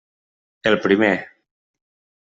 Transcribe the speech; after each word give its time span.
El 0.71 0.79
primer. 0.87 1.13